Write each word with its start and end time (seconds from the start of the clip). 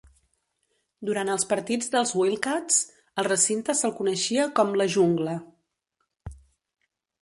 Durant 1.09 1.29
els 1.33 1.45
partits 1.51 1.91
dels 1.97 2.15
Wildcats, 2.21 2.81
al 3.23 3.29
recinte 3.31 3.79
se'l 3.83 3.97
coneixia 4.01 4.51
com 4.61 4.77
"La 4.83 4.93
Jungla". 4.99 5.41